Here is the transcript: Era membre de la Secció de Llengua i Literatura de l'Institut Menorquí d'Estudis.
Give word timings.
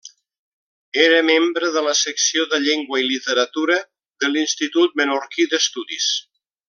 Era 1.01 1.19
membre 1.25 1.69
de 1.75 1.83
la 1.87 1.93
Secció 1.99 2.45
de 2.53 2.59
Llengua 2.63 3.01
i 3.03 3.05
Literatura 3.09 3.77
de 4.25 4.33
l'Institut 4.33 4.97
Menorquí 5.03 5.47
d'Estudis. 5.53 6.09